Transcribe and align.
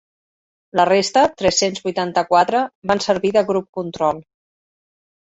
La 0.79 0.85
resta, 0.89 1.25
tres-cents 1.41 1.85
vuitanta-quatre, 1.85 2.65
van 2.95 3.05
servir 3.09 3.35
de 3.39 3.47
grup 3.55 3.71
control. 3.83 4.29